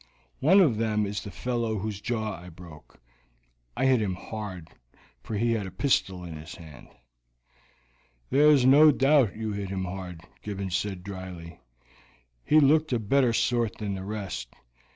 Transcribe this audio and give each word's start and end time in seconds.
One 0.39 0.61
of 0.61 0.77
them 0.79 1.05
is 1.05 1.21
the 1.21 1.29
fellow 1.29 1.77
whose 1.77 2.01
jaw 2.01 2.33
I 2.39 2.49
broke; 2.49 2.99
I 3.77 3.85
hit 3.85 4.01
him 4.01 4.15
hard, 4.15 4.71
for 5.21 5.35
he 5.37 5.51
had 5.51 5.67
a 5.67 5.69
pistol 5.69 6.23
in 6.23 6.37
his 6.37 6.55
hand." 6.55 6.87
"There 8.31 8.49
is 8.49 8.65
no 8.65 8.91
doubt 8.91 9.35
you 9.35 9.51
hit 9.51 9.69
him 9.69 9.85
hard," 9.85 10.21
Gibbons 10.41 10.75
said 10.75 11.03
dryly. 11.03 11.59
"He 12.43 12.59
looked 12.59 12.91
a 12.91 12.97
better 12.97 13.31
sort 13.31 13.77
than 13.77 13.93
the 13.93 14.03
rest." 14.03 14.47